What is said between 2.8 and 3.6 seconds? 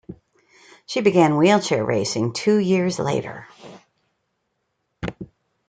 later.